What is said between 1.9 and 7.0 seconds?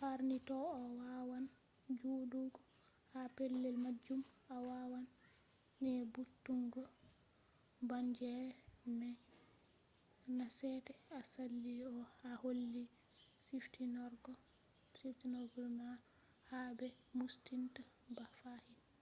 joɗugo ha pellel majum a wawan nyebbutungo